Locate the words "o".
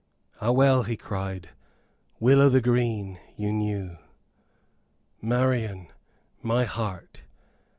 2.41-2.49